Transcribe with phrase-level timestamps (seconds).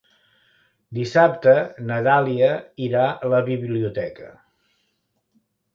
[0.99, 1.53] Dissabte
[1.91, 2.49] na Dàlia
[2.89, 4.35] irà a la biblioteca.